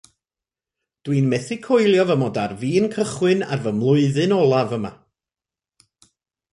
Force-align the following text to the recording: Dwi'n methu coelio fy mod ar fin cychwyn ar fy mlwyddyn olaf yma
Dwi'n 1.03 1.27
methu 1.33 1.57
coelio 1.67 2.03
fy 2.11 2.17
mod 2.21 2.39
ar 2.45 2.53
fin 2.63 2.89
cychwyn 2.95 3.47
ar 3.51 3.63
fy 3.63 3.71
mlwyddyn 3.79 4.37
olaf 4.41 4.71
yma 4.79 4.93